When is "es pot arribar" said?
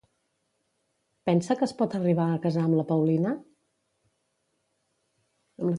1.71-2.25